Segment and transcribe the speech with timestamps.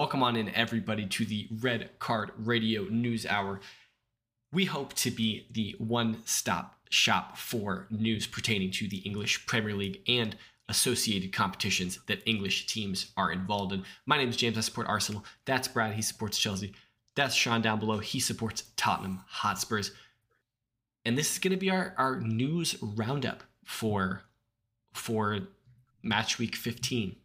[0.00, 3.60] Welcome on in, everybody, to the Red Card Radio News Hour.
[4.50, 9.74] We hope to be the one stop shop for news pertaining to the English Premier
[9.74, 10.38] League and
[10.70, 13.84] associated competitions that English teams are involved in.
[14.06, 14.56] My name is James.
[14.56, 15.22] I support Arsenal.
[15.44, 15.92] That's Brad.
[15.92, 16.72] He supports Chelsea.
[17.14, 17.98] That's Sean down below.
[17.98, 19.92] He supports Tottenham Hotspurs.
[21.04, 24.22] And this is going to be our, our news roundup for
[24.94, 25.40] for
[26.02, 27.16] match week 15,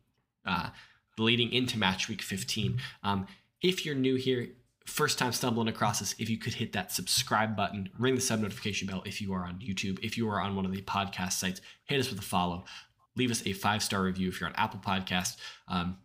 [0.46, 0.72] uh,
[1.18, 2.80] leading into match week 15.
[3.04, 3.28] Um,
[3.62, 4.50] if you're new here,
[4.86, 8.40] first time stumbling across this, if you could hit that subscribe button, ring the sub
[8.40, 11.34] notification bell if you are on YouTube, if you are on one of the podcast
[11.34, 12.66] sites, hit us with a follow,
[13.16, 15.38] leave us a five star review if you're on Apple Podcast.
[15.68, 15.98] Um,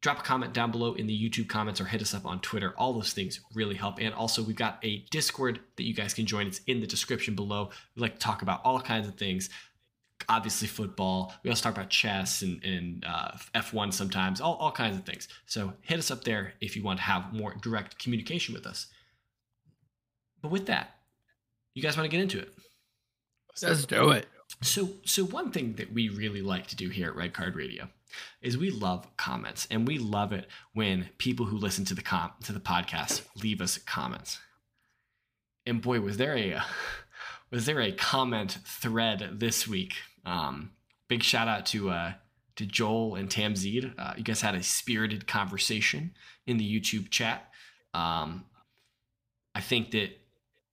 [0.00, 2.74] drop a comment down below in the YouTube comments or hit us up on Twitter.
[2.76, 3.98] All those things really help.
[4.00, 6.46] And also, we've got a Discord that you guys can join.
[6.46, 7.70] It's in the description below.
[7.96, 9.50] We like to talk about all kinds of things.
[10.28, 11.32] Obviously, football.
[11.42, 15.28] We also talk about chess and, and uh, F1 sometimes, all, all kinds of things.
[15.46, 18.88] So hit us up there if you want to have more direct communication with us.
[20.42, 20.90] But with that,
[21.74, 22.52] you guys want to get into it?
[23.62, 24.26] Let's do it.
[24.62, 27.88] So, so one thing that we really like to do here at Red Card Radio
[28.40, 32.32] is we love comments, and we love it when people who listen to the com
[32.44, 34.38] to the podcast leave us comments.
[35.66, 36.64] And boy, was there a
[37.50, 39.94] was there a comment thread this week?
[40.24, 40.72] Um,
[41.08, 42.12] big shout out to uh,
[42.56, 43.94] to Joel and Tamzid.
[43.98, 46.12] Uh, you guys had a spirited conversation
[46.46, 47.50] in the YouTube chat.
[47.94, 48.44] Um,
[49.54, 50.10] I think that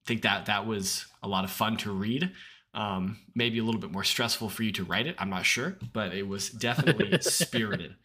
[0.05, 2.31] think that that was a lot of fun to read.
[2.73, 5.15] Um, maybe a little bit more stressful for you to write it.
[5.17, 7.95] I'm not sure, but it was definitely spirited.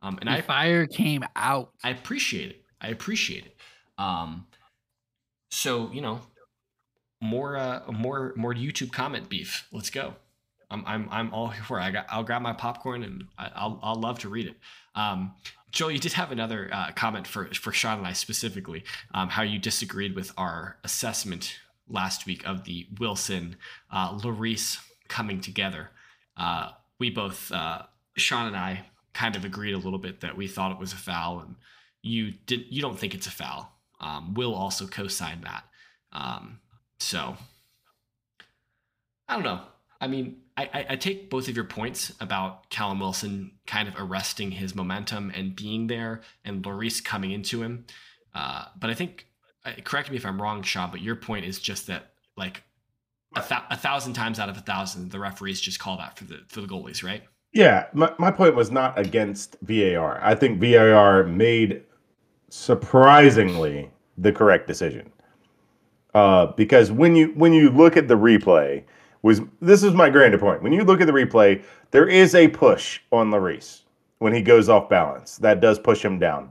[0.00, 1.72] Um, and The I fire came out.
[1.82, 2.62] I appreciate it.
[2.80, 3.56] I appreciate it.
[3.98, 4.46] Um,
[5.50, 6.20] so you know,
[7.22, 9.66] more uh, more more YouTube comment beef.
[9.72, 10.14] Let's go.
[10.70, 11.82] I'm I'm I'm all for it.
[11.82, 14.56] I got I'll grab my popcorn and I, I'll I'll love to read it.
[14.94, 15.34] Um,
[15.70, 18.84] Joel, you did have another uh, comment for for Sean and I specifically.
[19.14, 21.56] Um, how you disagreed with our assessment
[21.88, 23.56] last week of the Wilson
[23.90, 25.90] uh, Lloris coming together.
[26.36, 27.82] Uh, we both uh,
[28.16, 30.96] Sean and I kind of agreed a little bit that we thought it was a
[30.96, 31.54] foul, and
[32.02, 32.64] you did.
[32.68, 33.70] You don't think it's a foul.
[34.00, 35.64] Um, Will also co-signed that.
[36.12, 36.58] Um,
[37.02, 37.36] so
[39.28, 39.60] I don't know.
[40.00, 44.50] I mean, I, I, take both of your points about Callum Wilson kind of arresting
[44.50, 47.86] his momentum and being there, and Lloris coming into him.
[48.34, 49.26] Uh, but I think,
[49.64, 52.64] uh, correct me if I'm wrong, Sean, but your point is just that like
[53.36, 56.24] a, th- a thousand times out of a thousand, the referees just call that for
[56.24, 57.22] the for the goalies, right?
[57.52, 60.18] Yeah, my, my point was not against VAR.
[60.22, 61.84] I think VAR made
[62.48, 65.12] surprisingly the correct decision.
[66.14, 68.84] Uh, because when you when you look at the replay,
[69.22, 70.62] was this is my grander point.
[70.62, 73.82] When you look at the replay, there is a push on Lloris
[74.18, 75.36] when he goes off balance.
[75.38, 76.50] That does push him down.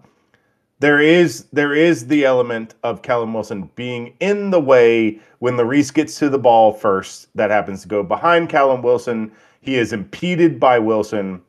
[0.80, 5.94] There is there is the element of Callum Wilson being in the way when Lloris
[5.94, 7.28] gets to the ball first.
[7.36, 9.32] That happens to go behind Callum Wilson.
[9.62, 11.42] He is impeded by Wilson.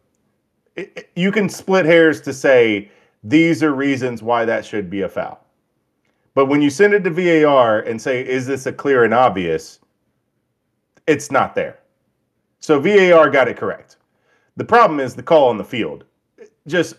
[0.77, 2.91] It- you can split hairs to say
[3.25, 5.42] these are reasons why that should be a foul.
[6.35, 9.81] But when you send it to VAR and say, is this a clear and obvious?
[11.07, 11.81] It's not there.
[12.61, 13.97] So VAR got it correct.
[14.57, 16.05] The problem is the call on the field.
[16.67, 16.97] Just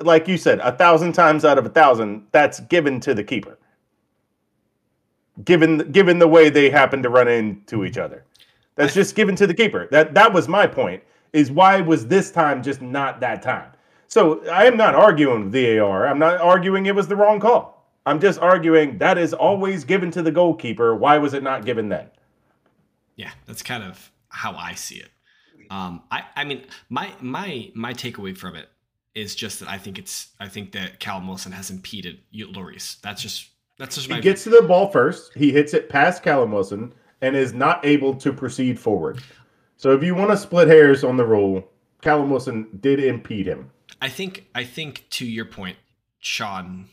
[0.00, 3.58] like you said, a thousand times out of a thousand, that's given to the keeper.
[5.44, 8.24] Given given the way they happen to run into each other,
[8.74, 9.88] that's just given to the keeper.
[9.90, 11.02] That that was my point.
[11.32, 13.70] Is why was this time just not that time?
[14.08, 16.06] So I am not arguing VAR.
[16.06, 17.79] I'm not arguing it was the wrong call.
[18.06, 20.94] I'm just arguing that is always given to the goalkeeper.
[20.94, 22.10] Why was it not given then?
[23.16, 25.10] Yeah, that's kind of how I see it.
[25.70, 28.68] Um, I, I mean, my my my takeaway from it
[29.14, 33.00] is just that I think it's I think that Callum Wilson has impeded Lloris.
[33.00, 35.32] That's just that's just my He gets to the ball first.
[35.34, 39.22] He hits it past Callum Wilson and is not able to proceed forward.
[39.76, 41.68] So if you want to split hairs on the rule,
[42.02, 43.70] Callum Wilson did impede him.
[44.00, 45.76] I think I think to your point,
[46.18, 46.88] Sean,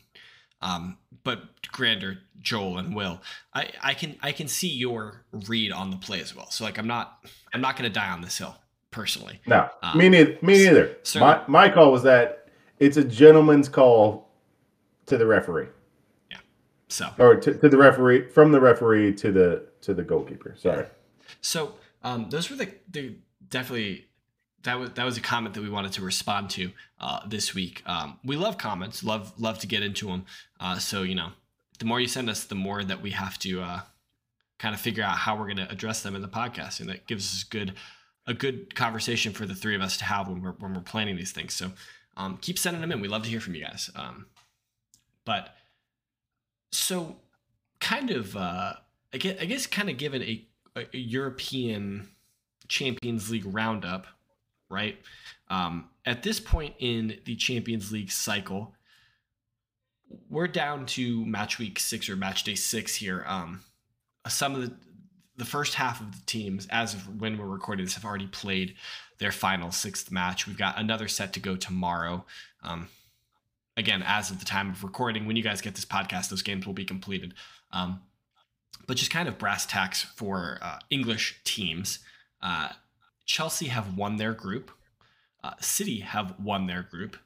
[0.62, 1.40] um, but
[1.72, 3.22] Grander, Joel, and Will,
[3.54, 6.50] I, I can I can see your read on the play as well.
[6.50, 8.56] So like I'm not I'm not gonna die on this hill
[8.92, 9.40] personally.
[9.46, 10.38] No, Um, me neither.
[10.42, 10.98] Me neither.
[11.04, 12.48] so- my my call was that
[12.80, 14.30] it's a gentleman's call
[15.08, 15.68] to the referee,
[16.30, 16.38] Yeah.
[16.90, 20.56] So or to, to the referee from the referee to the to the goalkeeper.
[20.58, 20.86] Sorry.
[21.42, 21.74] So
[22.04, 23.16] um, those were the, the
[23.50, 24.07] definitely
[24.68, 27.82] that was that was a comment that we wanted to respond to uh, this week.
[27.86, 30.26] Um, we love comments, love love to get into them.
[30.60, 31.30] Uh, so you know,
[31.80, 33.82] the more you send us, the more that we have to uh,
[34.60, 37.08] kind of figure out how we're going to address them in the podcast, and that
[37.08, 37.74] gives us good
[38.26, 41.16] a good conversation for the three of us to have when we're when we're planning
[41.16, 41.54] these things.
[41.54, 41.72] So
[42.18, 43.00] Um, keep sending them in.
[43.00, 43.92] We love to hear from you guys.
[43.96, 44.26] Um,
[45.24, 45.56] but
[46.72, 47.18] so,
[47.80, 48.74] kind of, uh,
[49.14, 52.10] I guess, I guess, kind of given a, a European
[52.68, 54.08] Champions League roundup,
[54.70, 54.98] right?
[55.50, 58.74] Um, at this point in the Champions League cycle,
[60.30, 63.24] we're down to match week six or match day six here.
[63.28, 63.62] Um,
[64.28, 64.74] some of the
[65.38, 68.74] the first half of the teams, as of when we're recording this, have already played
[69.20, 70.48] their final sixth match.
[70.48, 72.26] We've got another set to go tomorrow.
[72.64, 72.90] Um,
[73.78, 76.66] again, as of the time of recording, when you guys get this podcast, those games
[76.66, 77.36] will be completed.
[77.72, 78.02] Um,
[78.88, 82.00] but just kind of brass tacks for uh, English teams.
[82.42, 82.70] Uh,
[83.28, 84.72] Chelsea have won their group.
[85.44, 87.18] Uh, City have won their group.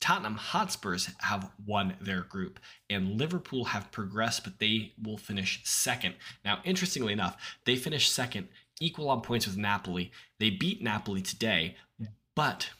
[0.00, 2.58] Tottenham Hotspurs have won their group,
[2.90, 6.16] and Liverpool have progressed, but they will finish second.
[6.44, 8.48] Now, interestingly enough, they finished second,
[8.80, 10.10] equal on points with Napoli.
[10.40, 11.76] They beat Napoli today,
[12.34, 12.70] but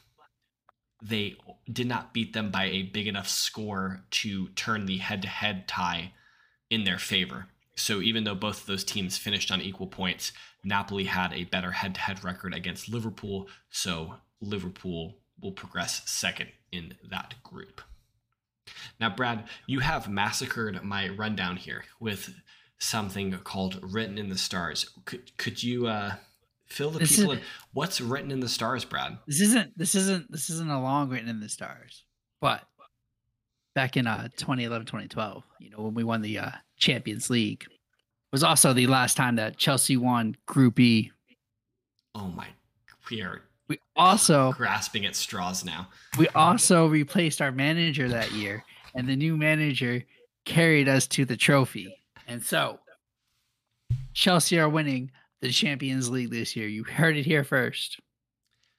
[1.01, 1.37] they
[1.71, 5.65] did not beat them by a big enough score to turn the head to head
[5.65, 6.13] tie
[6.69, 7.47] in their favor.
[7.75, 10.31] So, even though both of those teams finished on equal points,
[10.63, 13.47] Napoli had a better head to head record against Liverpool.
[13.71, 17.81] So, Liverpool will progress second in that group.
[18.99, 22.33] Now, Brad, you have massacred my rundown here with
[22.77, 26.15] something called "Written in the Stars." Could could you uh,
[26.67, 27.43] fill the This people is- in?
[27.73, 29.17] What's written in the stars, Brad?
[29.27, 32.03] This isn't this isn't this isn't a long written in the stars.
[32.39, 32.61] But
[33.73, 36.51] back in uh 2011 2012, you know, when we won the uh
[36.83, 41.11] Champions League It was also the last time that Chelsea won Group E.
[42.13, 42.47] Oh my,
[43.09, 45.87] we are We also grasping at straws now.
[46.17, 48.63] we also replaced our manager that year
[48.95, 50.03] and the new manager
[50.45, 51.95] carried us to the trophy.
[52.27, 52.79] And so
[54.13, 55.09] Chelsea are winning
[55.41, 56.67] the Champions League this year.
[56.67, 57.99] You heard it here first.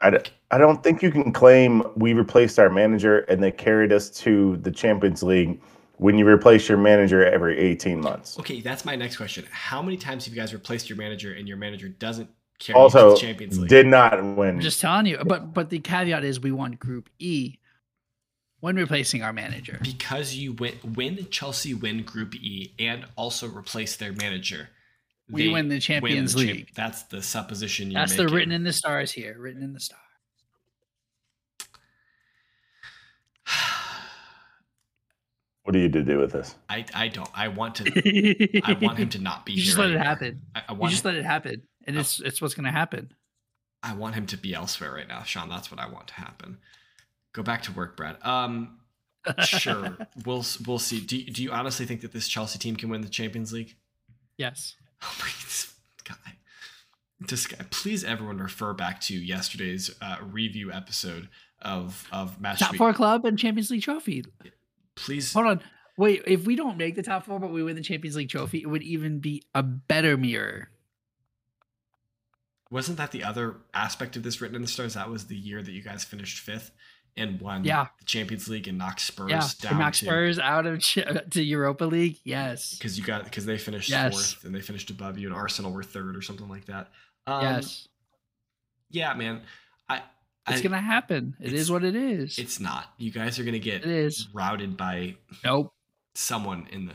[0.00, 0.18] I, d-
[0.50, 4.58] I don't think you can claim we replaced our manager and they carried us to
[4.58, 5.60] the Champions League
[5.96, 8.38] when you replace your manager every 18 months.
[8.38, 9.44] Okay, that's my next question.
[9.50, 12.88] How many times have you guys replaced your manager and your manager doesn't carry you
[12.90, 13.68] to Also, the Champions League?
[13.68, 14.56] did not win.
[14.56, 15.18] I'm just telling you.
[15.24, 17.58] But but the caveat is we won Group E
[18.60, 19.78] when replacing our manager.
[19.82, 24.70] because you win when Chelsea win Group E and also replace their manager.
[25.30, 26.70] We win the Champions champ- League.
[26.74, 28.26] That's the supposition you're That's making.
[28.26, 29.36] the written in the stars here.
[29.38, 30.00] Written in the stars.
[35.64, 36.54] What do you to do with this?
[36.68, 37.28] I, I don't.
[37.34, 38.60] I want to.
[38.64, 39.52] I want him to not be.
[39.52, 40.42] You just here let it happen.
[40.54, 40.92] I, I You want.
[40.92, 42.00] just let it happen, and Oh.
[42.00, 43.12] it's it's what's gonna happen.
[43.82, 45.48] I want him to be elsewhere right now, Sean.
[45.48, 46.58] That's what I want to happen.
[47.34, 48.16] Go back to work, Brad.
[48.24, 48.78] Um,
[49.40, 49.96] sure.
[50.24, 51.00] we'll we'll see.
[51.00, 53.74] Do you, do you honestly think that this Chelsea team can win the Champions League?
[54.38, 54.76] yes.
[55.02, 55.74] Oh my this
[56.04, 56.14] guy.
[57.20, 57.64] This guy.
[57.70, 61.28] Please, everyone, refer back to yesterday's uh, review episode
[61.62, 62.60] of of match.
[62.60, 62.78] Top Week.
[62.78, 64.24] four club and Champions League trophy.
[64.96, 65.32] Please.
[65.32, 65.60] Hold on.
[65.96, 68.58] Wait, if we don't make the top four, but we win the Champions League trophy,
[68.58, 70.68] it would even be a better mirror.
[72.70, 74.94] Wasn't that the other aspect of this written in the stars?
[74.94, 76.72] That was the year that you guys finished fifth
[77.16, 77.86] and won Yeah.
[78.00, 80.98] the Champions League and knocked Spurs yeah, down knock Spurs out of Ch-
[81.30, 82.18] to Europa League.
[82.24, 84.12] Yes, because you got because they finished Yes.
[84.32, 86.90] fourth and they finished above you and Arsenal were third or something like that.
[87.28, 87.86] Um, yes,
[88.90, 89.42] Yeah, man.
[89.88, 90.02] I.
[90.48, 91.36] it's I- gonna happen.
[91.40, 92.38] It's- what it is.
[92.38, 92.92] It's not.
[92.98, 94.28] You guys are gonna get It is.
[94.34, 95.74] routed by Nope.
[96.14, 96.94] someone in the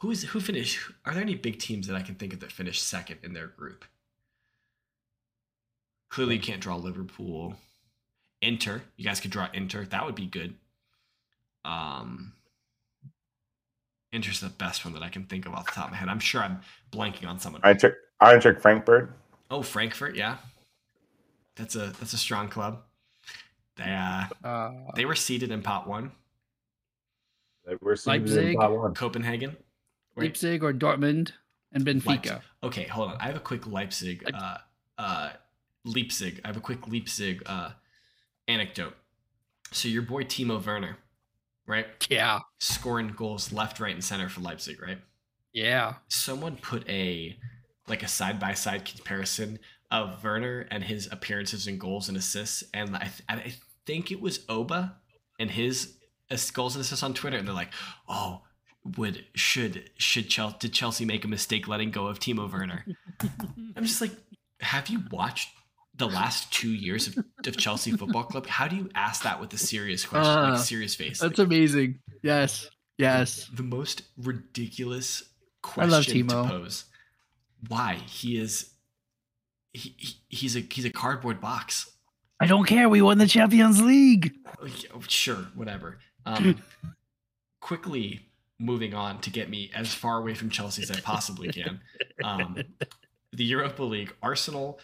[0.00, 0.78] who's who finished.
[1.04, 3.46] Are there any big teams that I can think of that finished second in their
[3.48, 3.84] group?
[6.08, 7.56] Clearly, you can't draw Liverpool.
[8.42, 9.84] Inter, you guys could draw Inter.
[9.84, 10.56] That would be good.
[11.64, 12.32] Um,
[14.12, 16.08] Inter's the best one that I can think of off the top of my head.
[16.08, 17.62] I'm sure I'm blanking on someone.
[17.62, 19.16] Eintracht, Eintracht Frankfurt.
[19.50, 20.38] Oh, Frankfurt, yeah,
[21.54, 22.82] that's a that's a strong club.
[23.80, 26.12] They uh, Uh, they were seated in pot one.
[27.66, 28.56] They were seeded in Leipzig.
[28.56, 28.94] pot one.
[28.94, 29.56] Copenhagen.
[30.16, 31.32] Wait, Leipzig or Dortmund
[31.72, 32.06] and Benfica.
[32.06, 32.38] Leipzig.
[32.62, 33.16] Okay, hold on.
[33.20, 34.58] I have a quick Leipzig, uh,
[34.98, 35.30] uh,
[35.84, 36.40] Leipzig.
[36.44, 37.70] I have a quick Leipzig uh,
[38.48, 38.96] anecdote.
[39.72, 40.98] So your boy Timo Werner,
[41.66, 44.98] right, Yeah, scoring goals left, right, and center for Leipzig, right?
[45.52, 45.94] yeah.
[46.08, 47.38] Someone put a
[47.86, 49.58] like a side by side comparison
[49.92, 53.54] of Werner and his appearances and goals and assists, and I, th- I
[53.86, 54.96] think it was Oba
[55.38, 55.96] and his
[56.52, 57.72] goals and assists on Twitter, and they're like,
[58.08, 58.42] "Oh,
[58.96, 62.84] would should should Chelsea did Chelsea make a mistake letting go of Timo Werner?"
[63.76, 64.12] I'm just like,
[64.60, 65.48] have you watched
[65.96, 68.46] the last two years of, of Chelsea Football Club?
[68.46, 71.20] How do you ask that with a serious question, Uh, like serious face?
[71.20, 71.98] That's Like, amazing.
[72.22, 72.68] Yes,
[72.98, 73.48] yes.
[73.52, 75.22] the most ridiculous
[75.64, 76.84] I question love to pose.
[77.68, 78.70] Why he is
[79.72, 81.90] he, he he's a he's a cardboard box.
[82.40, 82.88] I don't care.
[82.88, 84.32] We won the Champions League.
[85.06, 85.98] Sure, whatever.
[86.24, 86.62] Um,
[87.60, 88.26] quickly
[88.58, 91.80] moving on to get me as far away from Chelsea as I possibly can.
[92.24, 92.56] Um,
[93.32, 94.80] the Europa League, Arsenal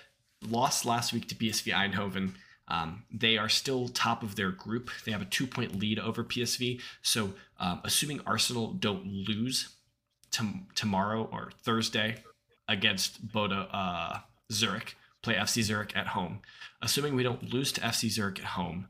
[0.49, 2.35] lost last week to PSV Eindhoven.
[2.69, 4.91] Um, they are still top of their group.
[5.05, 6.81] They have a two point lead over PSV.
[7.03, 9.77] So, um, assuming Arsenal don't lose
[10.33, 12.23] to- tomorrow or Thursday
[12.69, 14.19] against Boda uh,
[14.53, 14.97] Zurich,
[15.27, 16.39] play FC Zurich at home.
[16.81, 18.87] Assuming we don't lose to FC Zurich at home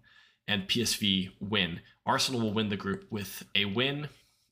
[0.46, 4.10] and PSV win, Arsenal will win the group with a win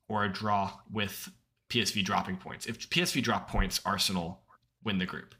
[0.08, 1.28] or a draw with
[1.68, 2.64] PSV dropping points.
[2.64, 4.40] If PSV drop points, Arsenal
[4.82, 5.34] win the group.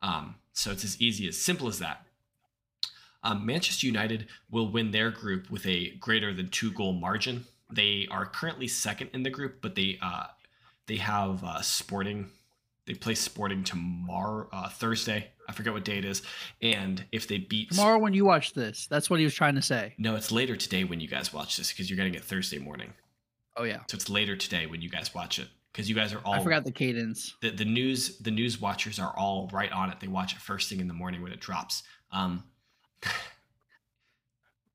[0.00, 2.06] Um, so it's as easy as simple as that.
[3.24, 7.44] Um, Manchester United will win their group with a greater than two goal margin.
[7.72, 10.26] They are currently second in the group, but they uh,
[10.86, 12.30] they have uh, Sporting.
[12.86, 15.32] They play Sporting tomorrow, uh, Thursday.
[15.48, 16.22] I forget what day it is.
[16.60, 19.62] And if they beat Tomorrow when you watch this, that's what he was trying to
[19.62, 19.94] say.
[19.98, 22.92] no, it's later today when you guys watch this because you're getting it Thursday morning.
[23.56, 26.20] Oh yeah, So it's later today when you guys watch it because you guys are
[26.24, 27.34] all I forgot the cadence.
[27.40, 29.98] the, the news the news watchers are all right on it.
[30.00, 31.82] They watch it first thing in the morning when it drops.
[32.12, 32.44] Um,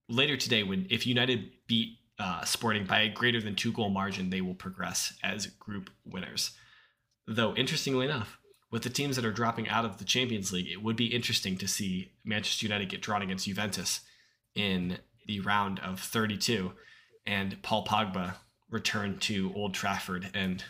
[0.09, 4.29] later today, when if United beat uh, Sporting by a greater than two goal margin,
[4.29, 6.51] they will progress as group winners.
[7.27, 8.37] Though interestingly enough,
[8.73, 11.55] with the teams that are dropping out of the Champions League, it would be interesting
[11.59, 14.01] to see Manchester United get drawn against Juventus
[14.55, 16.71] in the round of 32,
[17.27, 18.33] and Paul Pogba
[18.71, 20.63] return to Old Trafford and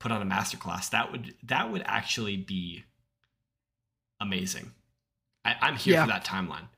[0.00, 0.90] put on a masterclass.
[0.90, 2.82] That would that would actually be
[4.20, 4.72] amazing.
[5.44, 6.06] I, I'm here Yeah.
[6.06, 6.68] for that timeline.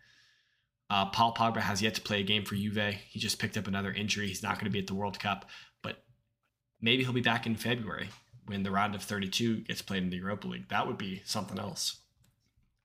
[0.90, 2.96] Uh, Paul Pogba has yet to play a game for Juve.
[3.08, 4.28] He just picked up another injury.
[4.28, 5.48] He's not going to be at the World Cup,
[5.82, 6.04] but
[6.82, 8.10] maybe he'll be back in February
[8.50, 10.68] when the round of 32 gets played in the Europa League.
[10.68, 12.00] That would be something else.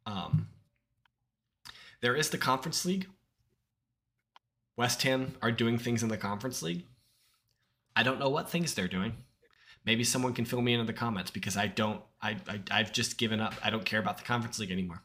[0.05, 0.49] Um,
[2.01, 3.07] there is the Conference League.
[4.77, 6.85] West Ham are doing things in the Conference League.
[7.95, 9.13] I don't know what things they're doing.
[9.85, 12.01] Maybe someone can fill me in in the comments because I don't.
[12.21, 13.53] I, I I've just given up.
[13.63, 15.01] I don't care about the Conference League anymore.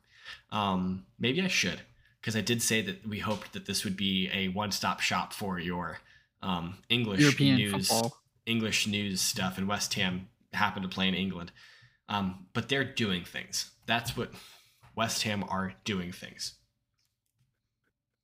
[0.50, 1.80] Um, maybe I should
[2.20, 5.58] because I did say that we hoped that this would be a one-stop shop for
[5.58, 6.00] your
[6.42, 8.16] um, English European news, football.
[8.46, 11.52] English news stuff, and West Ham happened to play in England.
[12.08, 13.70] Um, but they're doing things.
[13.86, 14.30] That's what
[14.96, 16.54] West Ham are doing things.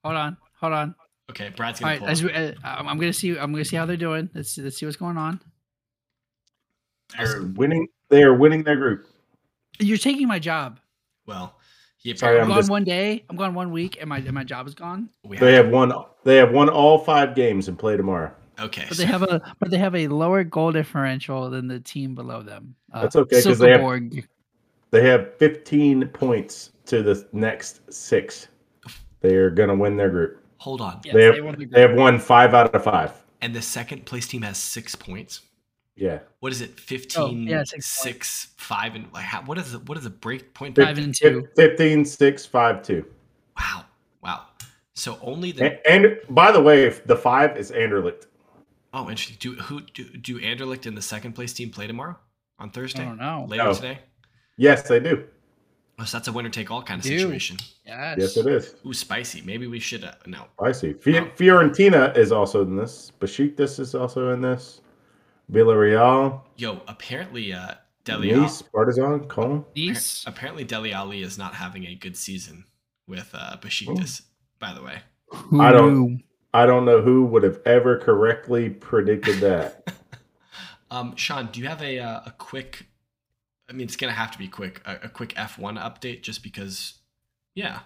[0.05, 0.95] Hold on, hold on.
[1.31, 2.09] Okay, Brad's gonna right, pull.
[2.09, 3.37] as we, uh, I'm I'm gonna see.
[3.39, 4.31] I'm gonna see how they're doing.
[4.35, 5.41] Let's see, let's see what's going on.
[7.17, 7.89] They're winning.
[8.09, 9.07] They are winning their group.
[9.79, 10.81] You're taking my job.
[11.27, 11.57] well,
[11.99, 13.25] he Sorry, I'm, I'm gone just- one day.
[13.29, 15.09] I'm gone one week, and my and my job is gone.
[15.25, 15.93] we They have won.
[16.25, 18.33] They have won all five games and play tomorrow.
[18.61, 18.85] Okay.
[18.89, 22.43] But they have a but they have a lower goal differential than the team below
[22.43, 22.75] them.
[22.93, 23.81] Uh, That's okay, 'cause they have-
[24.93, 28.49] They have 15 points to the next six.
[29.21, 30.43] They are going to win their group.
[30.59, 31.01] hold on.
[31.05, 33.13] Yes, they have- they won They have won five out of five.
[33.43, 35.43] And the second place team has six points.
[35.97, 36.21] Yeah.
[36.41, 36.79] What is it?
[36.81, 40.55] 15, Oh, yeah, six 5, and like, how, what is the, what is the break
[40.55, 40.77] point?
[40.77, 41.47] Five and two.
[41.57, 43.05] 15, 6, 5, 2.
[43.59, 43.85] Wow.
[44.23, 44.43] Wow.
[44.95, 48.27] So only the, And, and by the way, the five is Anderlecht.
[48.97, 49.37] Oh, interesting.
[49.39, 52.17] Do, who, do, do Anderlecht and the second place team play tomorrow
[52.59, 53.03] on Thursday?
[53.03, 53.45] I don't know.
[53.47, 53.75] Later No.
[53.75, 53.99] today?
[54.57, 55.25] Yes, they do.
[55.99, 57.19] Oh, so that's a winner take all kind of Do.
[57.19, 57.59] situation.
[57.85, 58.17] Yes.
[58.19, 58.75] Yes, it is.
[58.87, 59.43] Ooh, spicy.
[59.43, 60.47] Maybe we should, uh, no.
[60.63, 60.95] I see.
[60.95, 63.13] Fi- Fiorentina is also in this.
[63.21, 64.81] Besiktas is also in this.
[65.53, 67.75] Villarreal, Yo, apparently, uh,
[68.05, 69.65] Dele Alli, Nice, Partizan, Cologne.
[69.77, 70.25] Nice.
[70.27, 72.65] apparently Dele Alli is not having a good season
[73.07, 74.23] with uh, Besiktas,
[74.59, 75.01] by the way.
[75.61, 76.19] I don't- knew?
[76.55, 79.93] I don't know who would have ever correctly predicted that.
[80.89, 82.87] Um, Sean, do you have a uh, a quick?
[83.69, 84.81] I mean, it's gonna have to be quick.
[84.87, 87.01] A, a quick F one update, just because.
[87.57, 87.81] Yeah.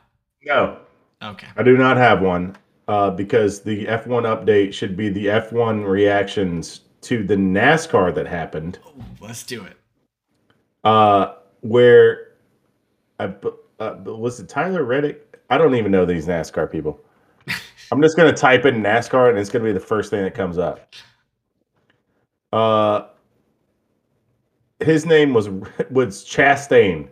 [0.44, 0.80] no,
[1.22, 1.46] Okay.
[1.56, 2.56] I do not have one
[2.88, 8.78] uh, because the F1 update should be the F1 reactions to the NASCAR that happened,
[8.86, 9.78] Ooh, let's do it.
[10.84, 12.32] uh, where
[13.18, 13.34] I,
[13.78, 15.38] uh, was it Tyler Reddick?
[15.48, 17.00] I don't even know these NASCAR people.
[17.92, 20.58] I'm just gonna type in NASCAR and it's gonna be the first thing that comes
[20.58, 20.94] up.
[22.52, 23.08] Uh,
[24.80, 25.48] his name was
[25.90, 27.08] was Chastain.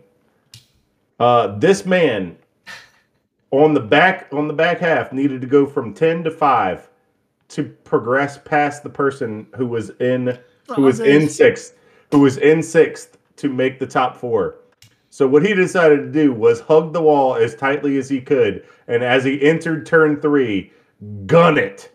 [1.19, 2.37] Uh, this man
[3.51, 6.89] on the back on the back half needed to go from 10 to 5
[7.49, 10.37] to progress past the person who was in
[10.75, 11.75] who was in sixth
[12.11, 14.59] who was in sixth to make the top four
[15.09, 18.63] so what he decided to do was hug the wall as tightly as he could
[18.87, 20.71] and as he entered turn three
[21.25, 21.91] gun it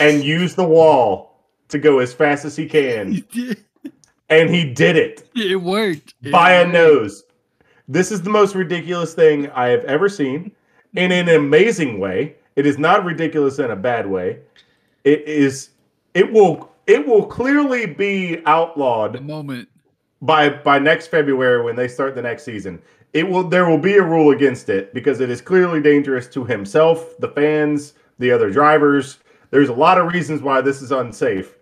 [0.00, 3.24] and use the wall to go as fast as he can
[4.28, 6.14] and he did it It worked.
[6.22, 6.72] It by a worked.
[6.74, 7.24] nose.
[7.88, 10.52] This is the most ridiculous thing I have ever seen.
[10.94, 12.36] in an amazing way.
[12.56, 14.38] It is not ridiculous in a bad way.
[15.04, 15.70] It is.
[16.14, 16.70] It will.
[16.86, 19.68] It will clearly be The outlawed moment.
[20.22, 22.80] By by next February when they start the next season.
[23.12, 23.48] It will.
[23.48, 27.28] There will be a rule against it because it is clearly dangerous to himself, the
[27.28, 29.18] fans, the other drivers.
[29.50, 31.56] There's a lot of reasons why this is unsafe.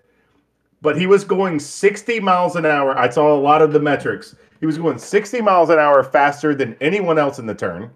[0.81, 2.97] But he was going 60 miles an hour.
[2.97, 4.37] I saw a lot of the metrics.
[4.61, 7.91] He was going 60 miles an hour faster than anyone else in the turn.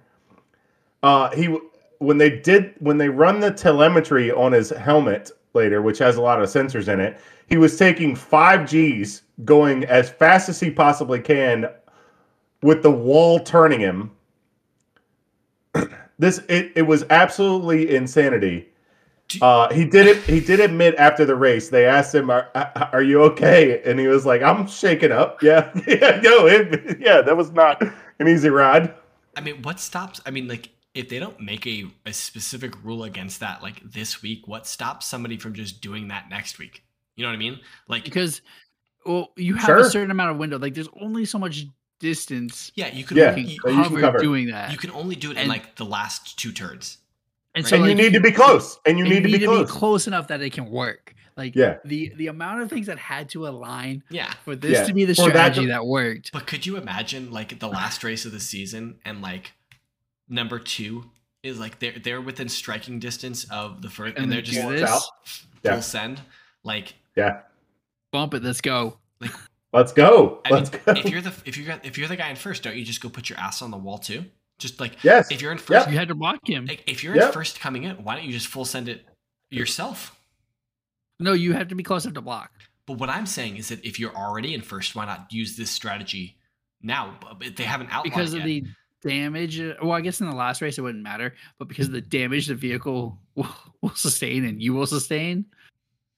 [1.02, 1.56] Uh, he
[1.98, 6.20] when they did when they run the telemetry on his helmet later, which has a
[6.20, 10.70] lot of sensors in it, he was taking five Gs, going as fast as he
[10.70, 11.68] possibly can,
[12.62, 14.10] with the wall turning him.
[16.18, 18.68] this it, it was absolutely insanity.
[19.40, 20.18] Uh, he did it.
[20.24, 21.70] He did admit after the race.
[21.70, 22.50] They asked him, "Are,
[22.92, 27.22] are you okay?" And he was like, "I'm shaken up." Yeah, yeah, no, it, yeah.
[27.22, 27.82] That was not
[28.18, 28.94] an easy ride.
[29.36, 30.20] I mean, what stops?
[30.26, 34.20] I mean, like, if they don't make a, a specific rule against that, like this
[34.22, 36.84] week, what stops somebody from just doing that next week?
[37.16, 37.60] You know what I mean?
[37.88, 38.40] Like, Because
[39.06, 39.78] well, you have Sure.
[39.78, 40.58] a certain amount of window.
[40.58, 41.66] Like there's only so much
[41.98, 43.30] distance yeah, you can Yeah.
[43.30, 44.18] only, you you, that you can cover cover.
[44.18, 44.72] doing that.
[44.72, 46.98] you can only do it in like the last two turns.
[47.54, 47.72] and right.
[47.74, 48.78] and you need to be close.
[48.86, 49.66] And you and need to be close.
[49.70, 51.14] be close enough that it can work.
[51.36, 51.78] Like Yeah.
[51.84, 54.32] the the amount of things that had to align Yeah.
[54.44, 54.84] for this Yeah.
[54.84, 56.32] to be the For that strategy to- that worked.
[56.32, 59.52] But could you imagine like the last race of the season and like
[60.32, 61.04] number two
[61.44, 64.64] is like they're they're within striking distance of the first and, And they're just do
[64.66, 65.02] Walks this, out.
[65.24, 65.80] full Yeah.
[65.80, 66.20] send.
[66.64, 67.40] Like Yeah,
[68.12, 68.98] bump it, let's go.
[69.72, 70.40] let's go.
[70.44, 70.92] I Let's mean, go.
[70.92, 73.08] if you're the if you're if you're the guy in first, don't you just go
[73.08, 74.24] put your ass on the wall too?
[74.58, 76.66] Just like yes, if you're in first, You had to block him.
[76.66, 77.26] like, if you're Yep.
[77.26, 79.04] in first coming in, why don't you just full send it
[79.50, 80.16] yourself?
[81.18, 82.50] No, you have to be close enough to block.
[82.86, 85.70] But what I'm saying is that if you're already in first, why not use this
[85.70, 86.36] strategy
[86.80, 87.16] now?
[87.20, 88.46] But- But they haven't outlawed because of yet.
[88.46, 88.64] the
[89.02, 89.60] damage.
[89.60, 92.00] uh, Well, I guess in the last race it wouldn't matter, but because of the
[92.00, 93.48] damage the vehicle will,
[93.80, 95.46] will sustain and you will sustain.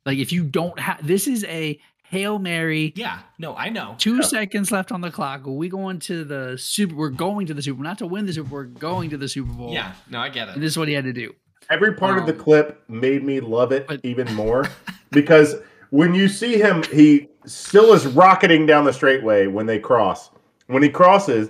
[0.07, 2.93] Like if you don't have, this is a hail mary.
[2.97, 3.95] Yeah, no, I know.
[3.99, 4.23] Two Yeah.
[4.23, 5.43] seconds left on the clock.
[5.47, 6.95] We going to the super.
[6.95, 7.83] We're going to the Super.
[7.83, 8.51] Not to win the Super.
[8.51, 9.73] We're going to the Super Bowl.
[9.73, 10.61] Yeah, no, I get and it.
[10.61, 11.35] this is what he had to do.
[11.71, 14.67] Every part of the Um, clip made me love it but- even more
[15.11, 15.57] because
[15.89, 20.29] when you see him, he still is rocketing down the straightway when they cross.
[20.67, 21.49] When he crosses,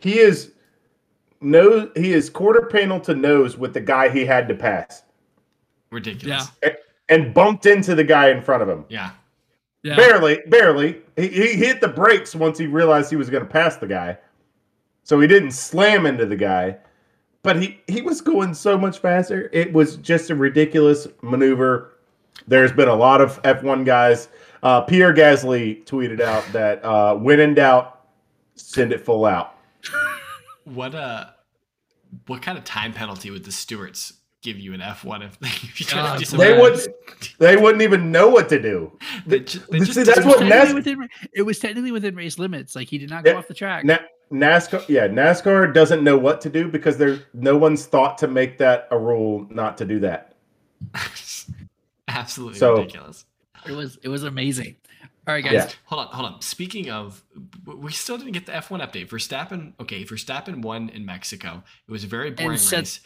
[0.00, 0.52] he is
[1.40, 5.02] nose he is quarter panel to nose with the guy he had to pass
[5.90, 6.48] Ridiculous.
[7.08, 8.84] and bumped into the guy in front of him.
[8.88, 9.10] Yeah.
[9.82, 9.94] Yeah.
[9.94, 11.00] Barely, barely.
[11.16, 14.18] He, he hit the brakes once he realized he was going to pass the guy.
[15.04, 16.78] So he didn't slam into the guy,
[17.44, 19.48] but he, he was going so much faster.
[19.52, 21.92] It was just a ridiculous maneuver.
[22.48, 24.28] There's been a lot of F1 guys.
[24.64, 28.06] Uh, Pierre Gasly tweeted out that uh, when in doubt,
[28.56, 29.54] send it full out.
[30.66, 31.26] What uh
[32.26, 35.86] what kind of time penalty would the stewards give you an F1 if, if you
[35.86, 36.48] try Uh, to do something?
[36.50, 36.80] They would
[37.38, 38.92] they wouldn't even know what to do.
[39.26, 42.38] They ju- they See, that's It was, what technically within, it was technically within race
[42.38, 42.74] limits.
[42.76, 43.84] Like he did not Yeah, go off the track.
[43.84, 43.98] Na-
[44.32, 48.58] NASCAR, yeah, NASCAR doesn't know what to do because there no one's thought to make
[48.58, 50.34] that a rule not to do that.
[52.08, 53.24] absolutely So- ridiculous.
[53.66, 54.76] It was it was amazing.
[55.26, 55.52] All right, guys.
[55.54, 55.70] Yeah.
[55.86, 56.40] Hold on, hold on.
[56.40, 57.22] Speaking of,
[57.66, 59.08] we still didn't get the F1 update.
[59.08, 61.64] Verstappen, okay, Verstappen won in Mexico.
[61.88, 63.00] It was a very boring set- race.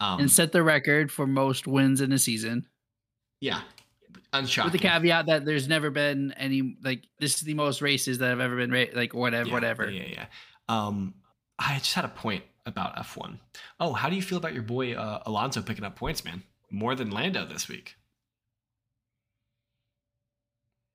[0.00, 2.66] Um, And set the record for most wins in a season.
[3.40, 3.60] yeah,
[4.32, 4.72] unshocking.
[4.72, 8.28] With the caveat that there's never been any like this is the most races that
[8.28, 9.90] have ever been ra- like whatever Yeah, whatever.
[9.90, 10.08] Yeah, yeah.
[10.12, 10.26] yeah.
[10.68, 11.14] Um,
[11.58, 13.38] I just had a point about F1.
[13.80, 16.42] Oh, how do you feel about your boy uh, Alonso picking up points, man?
[16.70, 17.96] More than Lando this week.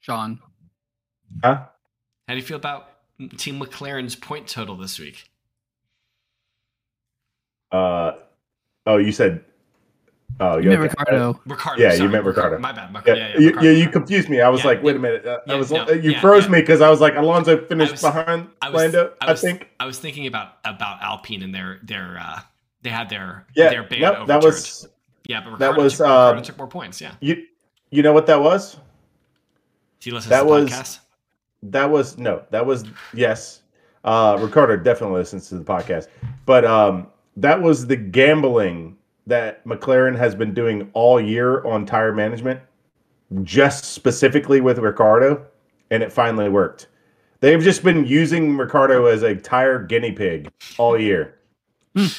[0.01, 0.39] Sean.
[1.43, 1.65] Huh?
[2.27, 2.89] How do you feel about
[3.37, 5.29] Team McLaren's point total this week?
[7.71, 8.13] Uh,
[8.85, 9.43] oh, you said.
[10.39, 10.81] Oh, You meant.
[10.81, 11.39] Ricciardo.
[11.45, 11.81] Ricciardo.
[11.81, 12.57] Yeah, you meant Ricciardo.
[12.57, 12.91] My bad.
[12.91, 13.61] My, Yeah, yeah, yeah, Ricciardo.
[13.69, 14.41] yeah, you confused me.
[14.41, 14.97] I was Yeah, like, wait yeah.
[14.97, 15.25] a minute.
[15.25, 16.51] Uh, I was no, you yeah, froze yeah.
[16.51, 19.13] me because I was like, Alonso finished was- behind I was, Lando.
[19.21, 19.69] I, was, think.
[19.79, 22.39] I was thinking about about Alpine and their their uh
[22.81, 24.29] they had their Yeah, their ban yep, overturned.
[24.29, 24.87] that was
[25.27, 26.99] yeah, but that was, took, Ricciardo um, took more points.
[27.01, 27.45] Yeah, you.
[27.91, 28.77] You know what that was?
[29.99, 30.99] he listens that to the was- podcast.
[31.63, 32.43] That was no.
[32.51, 33.61] That was yes.
[34.03, 36.07] Uh, Ricciardo definitely listens to the podcast,
[36.45, 38.97] but um, that was the gambling
[39.27, 42.59] that McLaren has been doing all year on tire management,
[43.43, 45.45] just specifically with Ricciardo,
[45.91, 46.87] and it finally worked.
[47.41, 51.39] They've just been using Ricciardo as a tire guinea pig all year,
[51.95, 52.09] and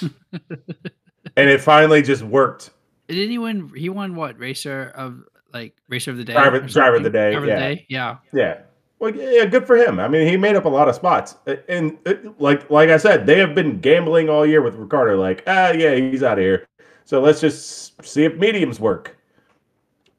[1.36, 2.70] it finally just worked.
[3.08, 3.72] Didn't he win?
[3.76, 6.32] He won what racer of like racer of the day?
[6.32, 7.52] Driver- driver of the day, Driver yeah.
[7.54, 7.86] of the day.
[7.88, 8.16] Yeah.
[8.32, 8.60] Yeah.
[9.02, 9.98] Well, yeah, good for him.
[9.98, 11.34] I mean, he made up a lot of spots,
[11.68, 11.98] and
[12.38, 15.20] like like I said, they have been gambling all year with Ricciardo.
[15.20, 16.68] Like, ah, yeah, he's out of here.
[17.04, 19.18] So let's just see if mediums work.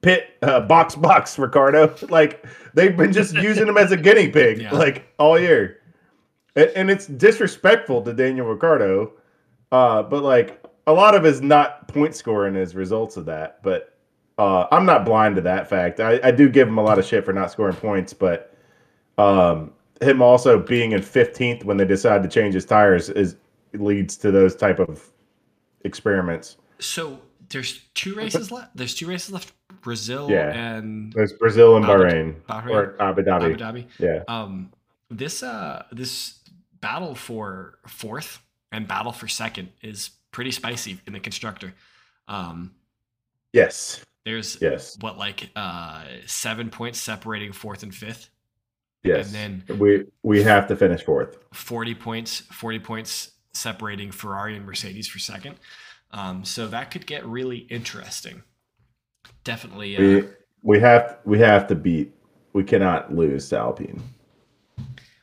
[0.02, 1.96] Pit uh, box box Ricciardo.
[2.10, 4.74] Like they've been just using him as a guinea pig yeah.
[4.74, 5.80] like all year,
[6.58, 9.14] and, and, it's disrespectful to Daniel Ricciardo.
[9.72, 13.64] Uh, but like a lot of his not point scoring as results of that.
[13.64, 13.98] But
[14.38, 16.02] uh, I'm not blind to that fact.
[16.02, 18.53] I, I do give him a lot of shit for not scoring points, but
[19.18, 19.72] um,
[20.02, 23.36] him also being in 15th when they decide to change his tires is
[23.74, 25.12] leads to those type of
[25.84, 26.58] experiments.
[26.80, 28.76] So there's two races left.
[28.76, 29.54] There's two races left.
[29.82, 30.50] Brazil yeah.
[30.54, 33.54] and there's Brazil and Bahrain, Bahrain or Abu Dhabi.
[33.54, 33.86] Abu Dhabi.
[34.00, 34.24] Yeah.
[34.28, 34.72] Um,
[35.10, 36.40] this uh this
[36.80, 38.40] battle for fourth
[38.72, 41.74] and battle for second is pretty spicy in the constructor.
[42.28, 42.74] Um,
[43.52, 44.02] yes.
[44.26, 44.98] There's yes.
[45.02, 48.30] what like uh seven points separating fourth and fifth.
[49.04, 49.34] Yes.
[49.34, 51.38] And then we we have to finish fourth.
[51.54, 55.56] 40 points, 40 points separating Ferrari and Mercedes for second.
[56.12, 58.44] Um, so that could get really interesting.
[59.44, 59.98] Definitely.
[59.98, 60.24] Uh, we
[60.62, 62.14] we have we have to beat.
[62.54, 64.02] We cannot lose to Alpine.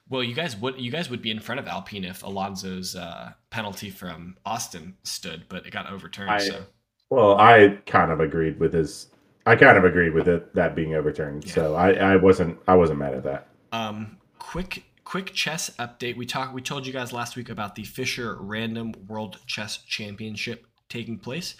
[0.08, 3.32] Well, you guys would you guys would be in front of Alpine if Alonso's uh,
[3.50, 6.30] penalty from Austin stood, but it got overturned.
[6.30, 6.64] I, so.
[7.08, 9.08] Well, I kind of agreed with his.
[9.46, 11.46] I kind of agreed with it that being overturned.
[11.46, 11.54] Yeah.
[11.54, 13.49] So I, I wasn't I wasn't mad at that.
[13.72, 16.16] Um, quick quick chess update.
[16.16, 16.54] We talked.
[16.54, 21.54] We told you guys last week about the Fischer Random World Chess Championship taking place.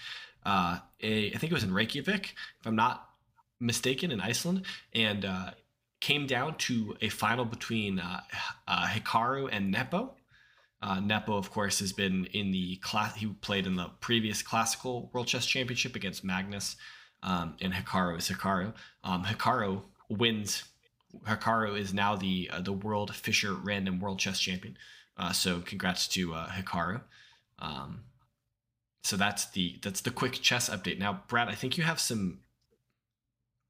[0.45, 3.09] Uh, a, I think it was in Reykjavik, if I'm not
[3.61, 5.51] mistaken, in Iceland, and uh,
[6.01, 8.21] came down to a final between uh,
[8.67, 10.15] uh, Hikaru and Nepo.
[10.83, 13.15] Uh, Nepo, of course, has been in the class.
[13.17, 16.77] He played in the previous classical World Chess Championship against Magnus,
[17.23, 18.73] um, and Hikaru is Hikaru.
[19.05, 20.65] Um, Hikaru wins.
[21.27, 24.77] Hikaru is now the uh, the World Fischer Random World Chess Champion.
[25.17, 27.03] Uh, so congrats to uh, Hikaru.
[27.59, 28.01] Um,
[29.03, 30.99] so that's the that's the quick chess update.
[30.99, 32.41] Now, Brad, I think you have some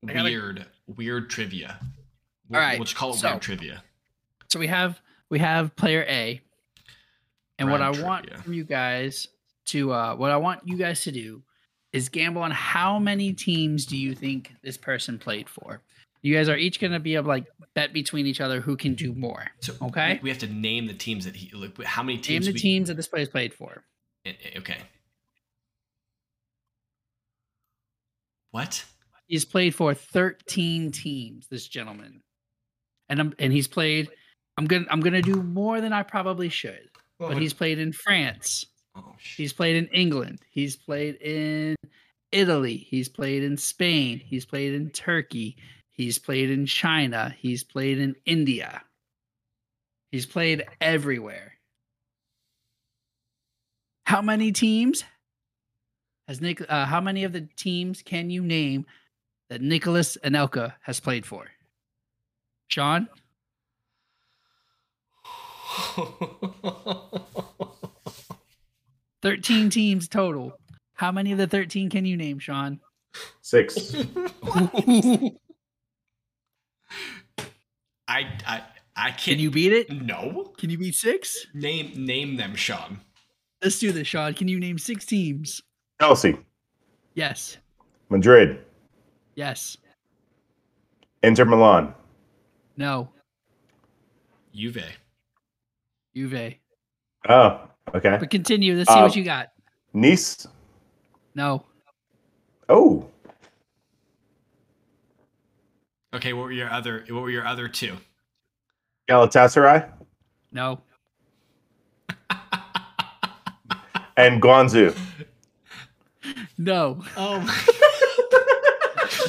[0.07, 1.79] gotta, weird weird trivia.
[2.49, 3.85] We'll, all right, we'll just call it so, weird trivia.
[4.49, 6.41] So we have we have player A,
[7.59, 8.07] and Brad what I trivia.
[8.07, 9.29] want from you guys
[9.67, 11.43] to uh, what I want you guys to do
[11.93, 15.81] is gamble on how many teams do you think this person played for.
[16.23, 18.77] You guys are each going to be able to like bet between each other who
[18.77, 19.47] can do more.
[19.61, 21.83] So okay, we have to name the teams that he like.
[21.85, 22.47] How many teams?
[22.47, 23.85] Name the we, teams that this player's played for.
[24.27, 24.79] Eh, eh, okay.
[28.51, 28.85] What?
[29.27, 32.21] He's played for 13 teams, this gentleman.
[33.09, 34.11] And I'm and he's played
[34.57, 36.91] I'm to I'm to do more than I probably should.
[37.19, 38.67] But he's played in France.
[38.97, 40.41] Oh, he's played in England.
[40.51, 41.77] He's played in
[42.33, 42.77] Italy.
[42.77, 44.21] He's played in Spain.
[44.25, 45.57] He's played in Turkey.
[46.01, 47.37] He's played in China.
[47.39, 48.81] He's played in India.
[50.11, 51.59] He's played everywhere.
[54.07, 55.05] How many teams
[56.27, 56.63] has Nick?
[56.67, 58.87] Uh, how many of the teams can you name
[59.51, 61.49] that Nicolas Anelka has played for?
[62.69, 63.07] Sean.
[69.21, 70.55] Thirteen teams total.
[70.95, 72.81] How many of the thirteen can you name, Sean?
[73.43, 73.95] Six.
[78.09, 78.63] I I
[78.97, 79.19] I can't.
[79.21, 79.91] Can you beat it?
[79.91, 80.53] No.
[80.59, 81.47] Can you beat six?
[81.55, 83.01] Name name them, Sean.
[83.63, 84.35] Let's do this, Sean.
[84.35, 85.63] Can you name six teams?
[86.01, 86.37] Chelsea.
[87.15, 87.59] Yes.
[88.09, 88.61] Madrid.
[89.35, 89.77] Yes.
[91.23, 91.95] Inter Milan.
[92.77, 93.11] No.
[94.55, 94.85] Juve.
[96.15, 96.55] Juve.
[97.29, 97.61] Oh,
[97.95, 98.17] okay.
[98.19, 98.75] But continue.
[98.75, 99.49] Let's see uh, what you got.
[99.93, 100.47] Nice.
[101.35, 101.67] No.
[102.69, 103.10] Oh.
[106.13, 107.97] Okay, what were your other what were your other two?
[109.09, 109.89] Galatasaray?
[110.53, 110.81] No.
[114.17, 114.97] and Guangzhou.
[116.59, 117.03] No.
[117.17, 117.77] Oh.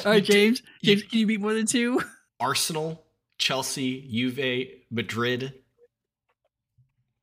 [0.06, 0.62] All right, James.
[0.84, 2.02] James, can you beat more than two?
[2.40, 3.04] Arsenal,
[3.38, 5.54] Chelsea, Juve, Madrid.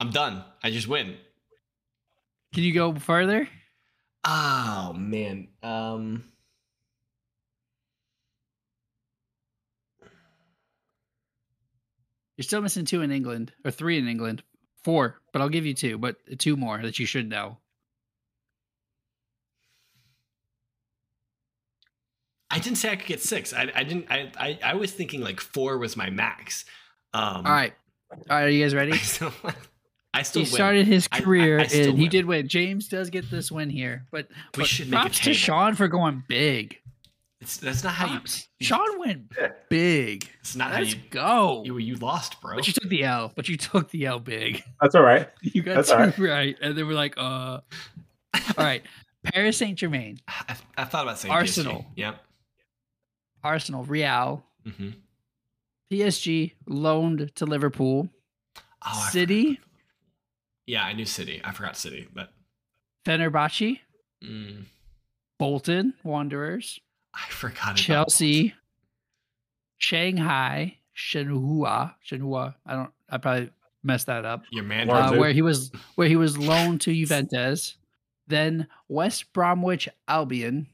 [0.00, 0.44] I'm done.
[0.62, 1.16] I just win.
[2.54, 3.48] Can you go further?
[4.24, 5.48] Oh man.
[5.62, 6.24] Um
[12.38, 14.44] You're still missing two in England, or three in England.
[14.84, 17.58] Four, but I'll give you two, but two more that you should know.
[22.48, 23.52] I didn't say I could get six.
[23.52, 24.06] I, I didn't.
[24.08, 26.64] I, I, I was thinking like four was my max.
[27.12, 27.74] Um, All right,
[28.12, 28.44] all right.
[28.44, 28.92] Are you guys ready?
[28.94, 29.32] I still,
[30.14, 30.54] I still he win.
[30.54, 32.46] started his career I, and he did win.
[32.46, 36.22] James does get this win here, but, we but should props to Sean for going
[36.28, 36.78] big.
[37.40, 38.20] It's that's not how you.
[38.60, 39.32] Sean went
[39.68, 40.28] big.
[40.40, 41.02] It's not Let's how you.
[41.10, 41.62] go.
[41.64, 42.56] You you lost, bro.
[42.56, 43.32] but you took the L.
[43.36, 44.62] But you took the L big.
[44.80, 45.28] That's all right.
[45.42, 46.18] You got That's two all right.
[46.18, 46.56] right.
[46.60, 47.60] and then we're like, uh.
[48.56, 48.82] All right,
[49.24, 51.82] Paris Saint Germain, I, I thought about saying Arsenal.
[51.82, 51.86] PSG.
[51.96, 52.22] Yep.
[53.44, 54.90] Arsenal, Real, hmm
[55.92, 58.08] PSG loaned to Liverpool,
[58.86, 59.64] Oh, City, forgot.
[60.66, 61.40] Yeah, I knew City.
[61.42, 62.30] I forgot City, but
[63.06, 63.78] Fenerbahce,
[64.22, 64.64] mm,
[65.38, 66.78] Bolton Wanderers,
[67.14, 68.54] I forgot Chelsea,
[69.78, 72.54] Shanghai, Shenhua, Shenhua.
[72.66, 72.90] I don't.
[73.10, 73.50] I probably
[73.82, 74.44] messed that up.
[74.50, 74.90] your man.
[74.90, 77.76] Uh, where he was, where he was loaned to Juventus,
[78.26, 80.66] then West Bromwich Albion,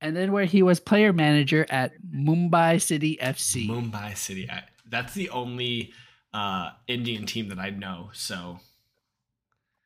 [0.00, 3.68] and then where he was player manager at Mumbai City FC.
[3.68, 4.48] Mumbai City.
[4.50, 5.92] I, that's the only
[6.34, 8.10] uh, Indian team that I know.
[8.12, 8.58] So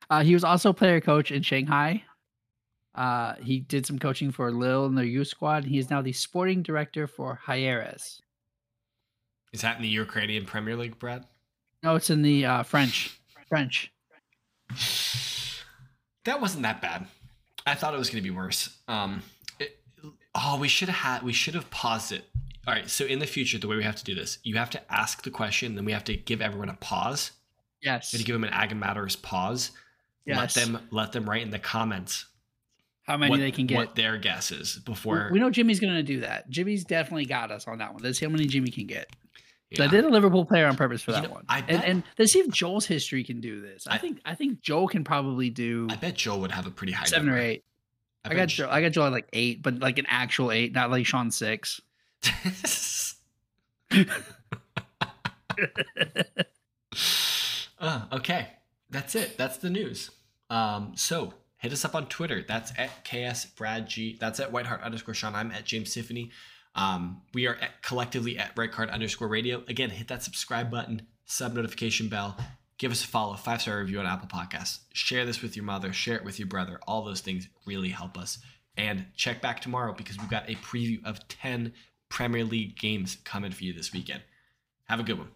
[0.09, 2.03] Uh, he was also player coach in Shanghai.
[2.97, 5.65] Uh, he did some coaching for Lille in their youth squad.
[5.65, 8.21] And He is now the sporting director for Hyères.
[9.53, 11.27] is that in the Ukrainian Premier League, Brad?
[11.83, 13.21] No, it's in the uh, French.
[13.49, 13.93] French.
[16.25, 17.07] That wasn't that bad.
[17.67, 18.77] I thought it was going to be worse.
[18.89, 19.23] Um,
[19.61, 19.79] it,
[20.35, 21.23] oh, we should have had.
[21.23, 22.25] We should have paused it.
[22.67, 22.89] All right.
[22.89, 25.23] So in the future, the way we have to do this, you have to ask
[25.23, 27.33] the question, then we have to give everyone a pause.
[27.81, 28.13] Yes.
[28.13, 29.71] We have to give them an Agadmator pause.
[30.27, 32.27] Let them let them write in the comments
[33.07, 33.77] How many what, they can get.
[33.77, 35.29] what their guess is before.
[35.33, 36.51] we know Jimmy's going to do that.
[36.51, 38.03] Jimmy's definitely got us on that one.
[38.03, 39.09] Let's see how many Jimmy can get.
[39.77, 41.45] So I did a Liverpool player on purpose for You that know, one.
[41.49, 43.87] I and, bet- and let's see if Joel's history can do this.
[43.87, 46.71] I, I- think I think Joel can probably do I bet Joel would have a
[46.71, 47.65] pretty high seven or eight.
[48.25, 48.71] I, bet got Joel.
[48.71, 51.81] I got Joel at like eight, but like an actual eight, not like Sean six.
[57.79, 58.49] Uh, okay,
[58.89, 59.37] that's it.
[59.37, 60.11] That's the news.
[60.49, 61.35] Um, so
[61.67, 62.45] hit us up on Twitter.
[62.47, 64.17] That's at KS Brad G.
[64.21, 65.35] That's at WhiteHart underscore Sean.
[65.35, 66.31] I'm at James Tiffany.
[66.77, 69.65] Um, we are at, collectively at Red Card underscore Radio.
[69.67, 72.37] Again, hit that subscribe button, sub notification bell.
[72.79, 74.79] Give us a follow, five star review on Apple Podcasts.
[74.93, 76.79] Share this with your mother, share it with your brother.
[76.87, 78.39] All those things really help us.
[78.77, 81.73] And check back tomorrow because we've got a preview of 10
[82.11, 84.23] Premier League games coming for you this weekend.
[84.85, 85.31] Have a good one.